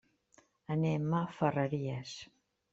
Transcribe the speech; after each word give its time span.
Anem 0.77 1.15
a 1.19 1.21
Ferreries. 1.37 2.19